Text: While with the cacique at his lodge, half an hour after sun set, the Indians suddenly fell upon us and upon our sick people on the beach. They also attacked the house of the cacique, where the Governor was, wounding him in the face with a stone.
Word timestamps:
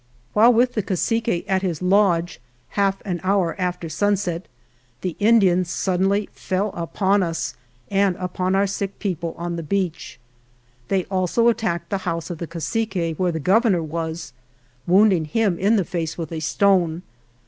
While 0.33 0.51
with 0.51 0.73
the 0.73 0.81
cacique 0.81 1.45
at 1.47 1.61
his 1.61 1.79
lodge, 1.79 2.41
half 2.69 3.03
an 3.05 3.21
hour 3.23 3.55
after 3.61 3.87
sun 3.87 4.17
set, 4.17 4.47
the 5.01 5.15
Indians 5.19 5.69
suddenly 5.69 6.27
fell 6.33 6.69
upon 6.69 7.21
us 7.21 7.53
and 7.91 8.15
upon 8.15 8.55
our 8.55 8.65
sick 8.65 8.97
people 8.97 9.35
on 9.37 9.57
the 9.57 9.61
beach. 9.61 10.19
They 10.87 11.03
also 11.05 11.49
attacked 11.49 11.91
the 11.91 11.99
house 11.99 12.31
of 12.31 12.39
the 12.39 12.47
cacique, 12.47 13.13
where 13.19 13.31
the 13.31 13.39
Governor 13.39 13.83
was, 13.83 14.33
wounding 14.87 15.25
him 15.25 15.59
in 15.59 15.75
the 15.75 15.85
face 15.85 16.17
with 16.17 16.31
a 16.31 16.39
stone. 16.39 17.03